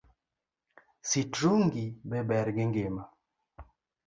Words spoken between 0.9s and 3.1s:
Sitrungi be ber gi ngima?